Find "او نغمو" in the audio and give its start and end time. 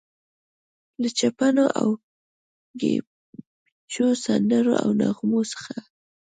4.83-5.41